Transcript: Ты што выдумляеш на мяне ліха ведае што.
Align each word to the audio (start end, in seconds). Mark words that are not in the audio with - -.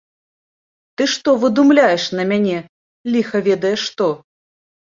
Ты 0.97 1.03
што 1.15 1.29
выдумляеш 1.43 2.07
на 2.21 2.27
мяне 2.33 2.57
ліха 3.17 3.45
ведае 3.51 3.77
што. 3.87 4.13